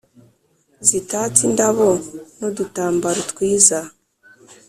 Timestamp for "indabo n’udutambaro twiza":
1.49-3.79